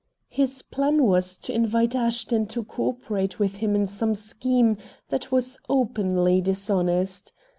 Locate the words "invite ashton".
1.53-2.47